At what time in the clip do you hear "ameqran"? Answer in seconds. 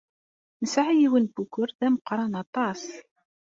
1.87-2.33